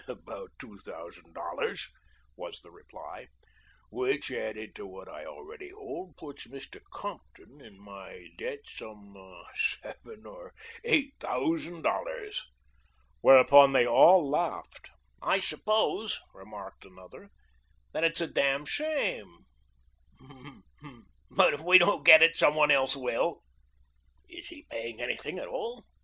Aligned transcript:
"About 0.07 0.49
two 0.57 0.79
thousand 0.79 1.33
dollars," 1.33 1.87
was 2.35 2.61
the 2.61 2.71
reply, 2.71 3.27
"which 3.91 4.31
added 4.31 4.73
to 4.73 4.87
what 4.87 5.07
I 5.07 5.25
already 5.25 5.69
hold, 5.69 6.17
puts 6.17 6.47
Mr. 6.47 6.81
Compton 6.91 7.61
in 7.63 7.79
my 7.79 8.29
debt 8.35 8.61
some 8.65 9.13
seven 9.79 10.25
or 10.25 10.55
eight 10.83 11.13
thousand 11.19 11.83
dollars." 11.83 12.43
Whereupon 13.19 13.73
they 13.73 13.85
all 13.85 14.27
laughed. 14.27 14.89
"I 15.21 15.37
suppose," 15.37 16.19
remarked 16.33 16.83
anther, 16.83 17.29
"that 17.93 18.03
it's 18.03 18.21
a 18.21 18.27
damn 18.27 18.65
shame, 18.65 19.45
but 21.29 21.53
if 21.53 21.61
we 21.61 21.77
don't 21.77 22.03
get 22.03 22.23
it 22.23 22.35
some 22.35 22.55
one 22.55 22.71
else 22.71 22.95
will." 22.95 23.43
"Is 24.27 24.47
he 24.47 24.63
paying 24.63 24.99
anything 24.99 25.37
at 25.37 25.47
all?" 25.47 25.85